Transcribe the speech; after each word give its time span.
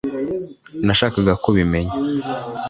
nashakaga 0.85 1.33
ko 1.41 1.45
ubimenya 1.51 1.95